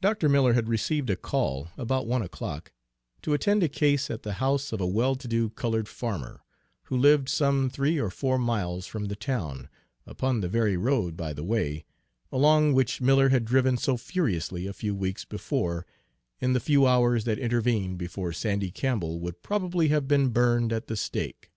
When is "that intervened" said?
17.22-17.96